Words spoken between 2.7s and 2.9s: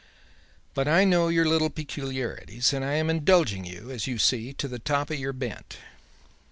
and